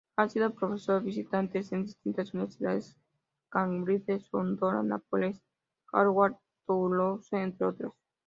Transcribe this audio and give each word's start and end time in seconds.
Ha 0.17 0.27
sido 0.27 0.55
profesor 0.55 1.03
visitante 1.03 1.61
en 1.69 1.83
distintas 1.85 2.33
universidades: 2.33 2.97
Cambridge, 3.49 4.19
Sorbona, 4.19 4.81
Nápoles, 4.81 5.43
Harvard, 5.93 6.37
Toulouse, 6.65 7.37
entre 7.37 7.67
otras. 7.67 7.91